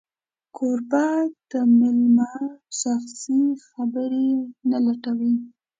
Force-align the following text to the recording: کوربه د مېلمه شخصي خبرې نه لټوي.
کوربه 0.55 1.07
د 1.49 1.51
مېلمه 1.77 2.31
شخصي 2.79 3.41
خبرې 3.67 4.31
نه 4.69 4.77
لټوي. 4.85 5.33